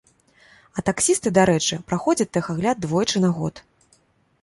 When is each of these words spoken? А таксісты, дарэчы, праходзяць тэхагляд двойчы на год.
А 0.77 0.83
таксісты, 0.87 1.33
дарэчы, 1.39 1.79
праходзяць 1.91 2.29
тэхагляд 2.41 2.77
двойчы 2.89 3.17
на 3.27 3.35
год. 3.41 3.67